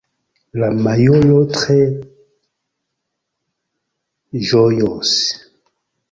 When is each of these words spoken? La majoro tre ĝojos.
La 0.61 0.67
majoro 0.85 1.35
tre 1.57 1.75
ĝojos. 4.53 5.11